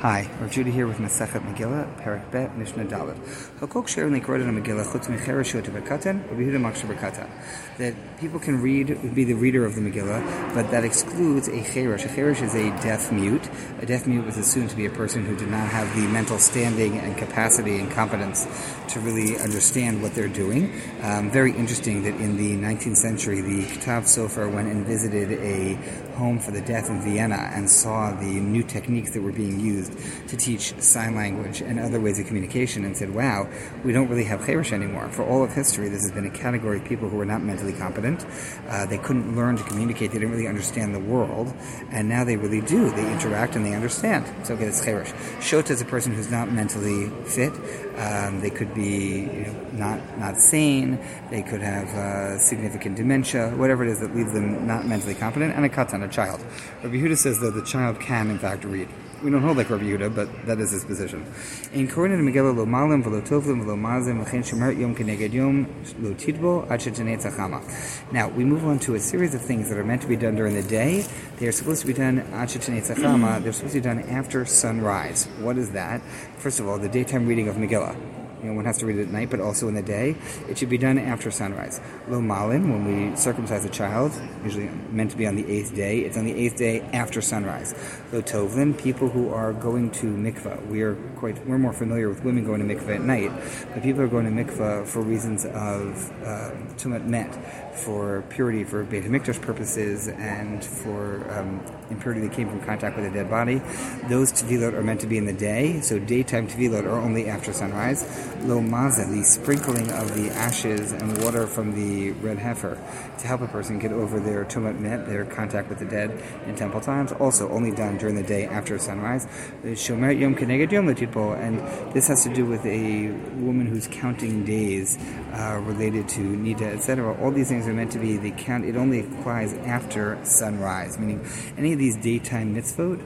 Hi, 0.00 0.28
Rav 0.42 0.50
Judah 0.50 0.70
here 0.70 0.86
with 0.86 0.98
Masechet 0.98 1.40
Megillah, 1.40 2.02
Perek 2.02 2.30
Bet, 2.30 2.54
Mishnah 2.58 2.84
Dalet. 2.84 3.16
Hakok 3.60 3.88
Sher 3.88 4.10
Likrodin 4.10 4.52
Megillah 4.52 4.84
Chutz 4.84 5.06
Mechereshut 5.06 5.62
Bekatan, 5.62 6.22
Rabbi 6.28 6.42
Yehuda 6.42 6.60
Maksher 6.60 6.84
Bekatan. 6.84 7.30
That 7.78 7.94
people 8.20 8.38
can 8.38 8.60
read, 8.60 9.14
be 9.14 9.24
the 9.24 9.32
reader 9.32 9.64
of 9.64 9.74
the 9.74 9.80
Megillah, 9.80 10.52
but 10.54 10.70
that 10.70 10.84
excludes 10.84 11.48
a 11.48 11.62
Cheresh. 11.62 12.04
A 12.04 12.08
Cheresh 12.08 12.42
is 12.42 12.54
a 12.54 12.68
deaf 12.82 13.10
mute. 13.10 13.48
A 13.80 13.86
deaf 13.86 14.06
mute 14.06 14.26
was 14.26 14.36
assumed 14.36 14.68
to 14.68 14.76
be 14.76 14.84
a 14.84 14.90
person 14.90 15.24
who 15.24 15.34
did 15.34 15.48
not 15.48 15.66
have 15.68 15.88
the 15.96 16.06
mental 16.08 16.38
standing 16.38 16.98
and 16.98 17.16
capacity 17.16 17.78
and 17.78 17.90
competence 17.90 18.46
to 18.88 19.00
really 19.00 19.38
understand 19.38 20.02
what 20.02 20.14
they're 20.14 20.28
doing. 20.28 20.78
Um, 21.04 21.30
very 21.30 21.52
interesting 21.52 22.02
that 22.02 22.16
in 22.16 22.36
the 22.36 22.54
19th 22.56 22.96
century, 22.98 23.40
the 23.40 23.62
Ktav 23.62 24.02
Sofer 24.02 24.52
went 24.52 24.68
and 24.68 24.84
visited 24.84 25.32
a 25.40 25.72
home 26.16 26.38
for 26.38 26.50
the 26.50 26.60
deaf 26.60 26.90
in 26.90 27.00
Vienna 27.00 27.50
and 27.54 27.68
saw 27.68 28.10
the 28.12 28.40
new 28.40 28.62
techniques 28.62 29.12
that 29.12 29.22
were 29.22 29.32
being 29.32 29.58
used 29.58 29.85
used 29.86 30.28
to 30.28 30.36
teach 30.36 30.78
sign 30.80 31.14
language 31.14 31.60
and 31.60 31.78
other 31.78 32.00
ways 32.00 32.18
of 32.18 32.26
communication 32.26 32.84
and 32.84 32.96
said, 32.96 33.14
wow, 33.14 33.48
we 33.84 33.92
don't 33.92 34.08
really 34.08 34.24
have 34.24 34.40
Cheresh 34.40 34.72
anymore. 34.72 35.08
For 35.08 35.24
all 35.24 35.42
of 35.42 35.52
history, 35.52 35.88
this 35.88 36.02
has 36.02 36.12
been 36.12 36.26
a 36.26 36.30
category 36.30 36.78
of 36.78 36.84
people 36.84 37.08
who 37.08 37.16
were 37.16 37.24
not 37.24 37.42
mentally 37.42 37.72
competent. 37.72 38.24
Uh, 38.68 38.86
they 38.86 38.98
couldn't 38.98 39.36
learn 39.36 39.56
to 39.56 39.64
communicate. 39.64 40.12
They 40.12 40.18
didn't 40.18 40.32
really 40.32 40.48
understand 40.48 40.94
the 40.94 41.00
world. 41.00 41.52
And 41.90 42.08
now 42.08 42.24
they 42.24 42.36
really 42.36 42.60
do. 42.60 42.90
They 42.90 43.10
interact 43.12 43.56
and 43.56 43.64
they 43.64 43.74
understand. 43.74 44.26
So, 44.46 44.54
okay, 44.54 44.64
it's 44.64 44.84
Cheresh. 44.84 45.12
Shota 45.40 45.70
is 45.70 45.80
a 45.80 45.84
person 45.84 46.14
who's 46.14 46.30
not 46.30 46.50
mentally 46.50 47.08
fit. 47.24 47.52
Um, 47.96 48.40
they 48.40 48.50
could 48.50 48.74
be 48.74 49.20
you 49.20 49.46
know, 49.46 49.66
not, 49.72 50.18
not 50.18 50.36
sane. 50.38 50.98
They 51.30 51.42
could 51.42 51.62
have 51.62 51.88
uh, 51.88 52.38
significant 52.38 52.96
dementia, 52.96 53.50
whatever 53.50 53.84
it 53.84 53.90
is 53.90 54.00
that 54.00 54.14
leaves 54.14 54.32
them 54.32 54.66
not 54.66 54.86
mentally 54.86 55.14
competent. 55.14 55.54
And 55.54 55.64
a 55.64 55.68
katan, 55.68 56.04
a 56.04 56.08
child. 56.08 56.44
Rabbi 56.82 56.96
Huda 56.96 57.16
says 57.16 57.40
that 57.40 57.54
the 57.54 57.62
child 57.62 58.00
can, 58.00 58.30
in 58.30 58.38
fact, 58.38 58.64
read. 58.64 58.88
We 59.22 59.30
don't 59.30 59.40
hold 59.40 59.56
like 59.56 59.70
Rabbi 59.70 59.84
Yehuda, 59.84 60.14
but 60.14 60.28
that 60.46 60.60
is 60.60 60.72
his 60.72 60.84
position. 60.84 61.24
In 61.72 61.88
Korin 61.88 62.20
Megillah 62.20 62.54
lo 62.54 62.66
malim 62.66 63.02
v'lo 63.02 63.26
tovlim 63.26 63.64
v'lo 63.64 63.74
mazim 63.74 64.22
v'chein 64.22 64.44
shemer 64.44 64.78
yom 64.78 64.94
keneged 64.94 65.32
yom 65.32 65.66
lo 66.00 66.12
tidbo 66.12 66.70
ad. 66.70 68.12
Now 68.12 68.28
we 68.28 68.44
move 68.44 68.66
on 68.66 68.78
to 68.80 68.94
a 68.94 69.00
series 69.00 69.34
of 69.34 69.40
things 69.40 69.70
that 69.70 69.78
are 69.78 69.84
meant 69.84 70.02
to 70.02 70.08
be 70.08 70.16
done 70.16 70.34
during 70.34 70.54
the 70.54 70.62
day. 70.62 71.06
They 71.38 71.46
are 71.46 71.52
supposed 71.52 71.80
to 71.80 71.86
be 71.86 71.94
done 71.94 72.18
ad. 72.18 72.50
They're 72.50 73.52
supposed 73.52 73.72
to 73.72 73.80
be 73.80 73.80
done 73.80 74.00
after 74.00 74.44
sunrise. 74.44 75.26
What 75.40 75.56
is 75.56 75.70
that? 75.70 76.02
First 76.36 76.60
of 76.60 76.68
all, 76.68 76.78
the 76.78 76.88
daytime 76.88 77.26
reading 77.26 77.48
of 77.48 77.56
Megillah 77.56 77.96
you 78.42 78.48
know, 78.48 78.54
one 78.54 78.64
has 78.64 78.78
to 78.78 78.86
read 78.86 78.98
it 78.98 79.02
at 79.02 79.08
night, 79.08 79.30
but 79.30 79.40
also 79.40 79.68
in 79.68 79.74
the 79.74 79.82
day. 79.82 80.16
It 80.48 80.58
should 80.58 80.68
be 80.68 80.78
done 80.78 80.98
after 80.98 81.30
sunrise. 81.30 81.80
Lo 82.08 82.20
malin, 82.20 82.70
when 82.70 83.10
we 83.10 83.16
circumcise 83.16 83.64
a 83.64 83.68
child, 83.68 84.12
usually 84.44 84.68
meant 84.90 85.10
to 85.10 85.16
be 85.16 85.26
on 85.26 85.36
the 85.36 85.46
eighth 85.50 85.74
day, 85.74 86.00
it's 86.00 86.16
on 86.16 86.24
the 86.24 86.34
eighth 86.34 86.56
day 86.56 86.80
after 86.92 87.20
sunrise. 87.20 87.74
Lo 88.12 88.22
tovlin, 88.22 88.76
people 88.76 89.08
who 89.08 89.32
are 89.32 89.52
going 89.52 89.90
to 89.92 90.06
mikvah. 90.06 90.66
We 90.66 90.82
are 90.82 90.94
quite, 91.16 91.44
we're 91.46 91.58
more 91.58 91.72
familiar 91.72 92.08
with 92.08 92.24
women 92.24 92.44
going 92.44 92.66
to 92.66 92.74
mikvah 92.74 92.96
at 92.96 93.02
night, 93.02 93.32
but 93.72 93.82
people 93.82 94.02
are 94.02 94.08
going 94.08 94.24
to 94.24 94.44
mikvah 94.44 94.86
for 94.86 95.00
reasons 95.00 95.44
of 95.46 96.12
uh, 96.22 96.52
tumat 96.76 97.06
met, 97.06 97.34
for 97.76 98.22
purity, 98.30 98.64
for 98.64 98.84
Beit 98.84 99.04
HaMikdash 99.04 99.40
purposes, 99.40 100.08
and 100.08 100.64
for 100.64 101.30
um, 101.32 101.60
impurity 101.90 102.20
that 102.22 102.32
came 102.32 102.48
from 102.48 102.60
contact 102.60 102.96
with 102.96 103.06
a 103.06 103.10
dead 103.10 103.30
body. 103.30 103.60
Those 104.08 104.32
tevilot 104.32 104.74
are 104.74 104.82
meant 104.82 105.00
to 105.00 105.06
be 105.06 105.18
in 105.18 105.26
the 105.26 105.32
day, 105.32 105.80
so 105.80 105.98
daytime 105.98 106.48
tevilot 106.48 106.84
are 106.84 106.98
only 107.00 107.28
after 107.28 107.52
sunrise 107.52 108.04
lo 108.42 108.60
maza, 108.60 109.04
the 109.06 109.22
sprinkling 109.22 109.90
of 109.92 110.14
the 110.14 110.30
ashes 110.30 110.92
and 110.92 111.22
water 111.22 111.46
from 111.46 111.74
the 111.74 112.12
red 112.12 112.38
heifer 112.38 112.78
to 113.18 113.26
help 113.26 113.40
a 113.40 113.48
person 113.48 113.78
get 113.78 113.92
over 113.92 114.20
their 114.20 114.44
tumat 114.44 114.78
met, 114.78 115.06
their 115.06 115.24
contact 115.24 115.68
with 115.68 115.78
the 115.78 115.84
dead 115.84 116.10
in 116.46 116.54
temple 116.54 116.80
times, 116.80 117.12
also 117.12 117.48
only 117.50 117.70
done 117.70 117.96
during 117.98 118.14
the 118.14 118.22
day 118.22 118.46
after 118.46 118.78
sunrise. 118.78 119.26
Shomer 119.64 120.18
yom 120.18 120.34
keneged 120.34 120.72
yom 120.72 120.88
and 120.88 121.94
this 121.94 122.08
has 122.08 122.22
to 122.24 122.32
do 122.32 122.44
with 122.44 122.64
a 122.66 123.08
woman 123.36 123.66
who's 123.66 123.86
counting 123.88 124.44
days 124.44 124.98
uh, 125.32 125.60
related 125.64 126.08
to 126.08 126.20
nida, 126.20 126.74
etc. 126.74 127.14
All 127.22 127.30
these 127.30 127.48
things 127.48 127.66
are 127.66 127.74
meant 127.74 127.92
to 127.92 127.98
be 127.98 128.16
the 128.16 128.30
count. 128.32 128.64
It 128.64 128.76
only 128.76 129.00
applies 129.00 129.54
after 129.54 130.18
sunrise, 130.24 130.98
meaning 130.98 131.26
any 131.56 131.72
of 131.72 131.78
these 131.78 131.96
daytime 131.96 132.54
mitzvot 132.54 133.00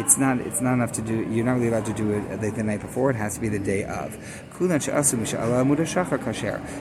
it's 0.00 0.16
not 0.16 0.40
it's 0.40 0.60
not 0.60 0.74
enough 0.74 0.92
to 0.92 1.02
do. 1.02 1.28
You're 1.30 1.44
not 1.44 1.54
really 1.54 1.68
allowed 1.68 1.86
to 1.86 1.92
do 1.92 2.12
it 2.12 2.40
the, 2.40 2.50
the 2.50 2.62
night 2.62 2.80
before. 2.80 3.10
It 3.10 3.16
has 3.16 3.34
to 3.34 3.40
be 3.40 3.48
the 3.48 3.58
day 3.58 3.84
of. 3.84 4.16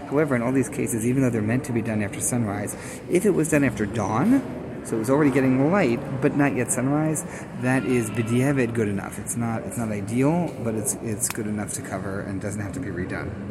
However, 0.10 0.36
in 0.36 0.42
all 0.42 0.52
these 0.52 0.70
cases, 0.70 1.06
even 1.06 1.22
though 1.22 1.30
they're 1.30 1.42
meant 1.42 1.66
to 1.66 1.74
be 1.74 1.82
done 1.82 2.02
after 2.02 2.22
sunrise, 2.22 2.76
if 3.10 3.26
it 3.26 3.32
was 3.32 3.50
done 3.50 3.64
after 3.64 3.86
dawn, 3.86 4.42
so 4.86 4.96
it 4.96 5.00
was 5.00 5.10
already 5.10 5.32
getting 5.32 5.72
light, 5.72 6.00
but 6.22 6.36
not 6.36 6.56
yet 6.56 6.72
sunrise. 6.72 7.24
That 7.62 7.86
is 7.86 8.10
b'diavad 8.10 8.74
good 8.74 8.88
enough. 8.88 9.20
It's 9.20 9.36
not 9.36 9.64
it's 9.64 9.78
not 9.78 9.90
ideal, 9.90 10.54
but 10.64 10.76
it's 10.76 10.96
it's 11.04 11.28
good 11.30 11.48
enough 11.48 11.74
to 11.74 11.82
cover 11.82 12.22
and 12.22 12.42
doesn't 12.42 12.62
have 12.62 12.74
to 12.74 12.80
be 12.80 12.90
redone. 12.90 13.48